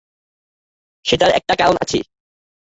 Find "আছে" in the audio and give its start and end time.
1.83-1.99